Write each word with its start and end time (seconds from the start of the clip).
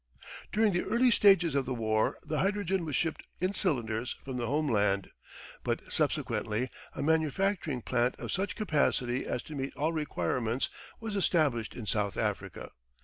During 0.51 0.73
the 0.73 0.81
early 0.83 1.11
stages 1.11 1.53
of 1.53 1.67
the 1.67 1.75
war 1.75 2.17
the 2.23 2.39
hydrogen 2.39 2.85
was 2.85 2.95
shipped 2.95 3.21
in 3.39 3.53
cylinders 3.53 4.17
from 4.25 4.37
the 4.37 4.47
homeland, 4.47 5.11
but 5.63 5.91
subsequently 5.93 6.69
a 6.95 7.03
manufacturing 7.03 7.83
plant 7.83 8.15
of 8.15 8.31
such 8.31 8.55
capacity 8.55 9.25
as 9.27 9.43
to 9.43 9.53
meet 9.53 9.75
all 9.75 9.93
requirements 9.93 10.69
was 10.99 11.15
established 11.15 11.75
in 11.75 11.85
South 11.85 12.17
Africa. 12.17 12.71